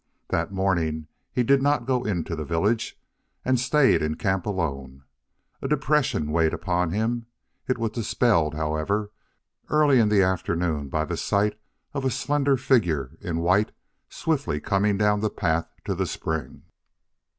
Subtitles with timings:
[0.29, 2.99] That morning he did not go into the village,
[3.45, 5.03] and stayed in camp alone.
[5.61, 7.27] A depression weighed upon him.
[7.67, 9.11] It was dispelled, however,
[9.69, 11.53] early in the afternoon by the sight
[11.93, 13.73] of a slender figure in white
[14.09, 16.63] swiftly coming down the path to the spring.